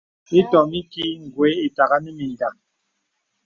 [0.39, 1.03] Itɔ̀m iki
[1.33, 2.55] gwe ìtàghà nə mìndàk.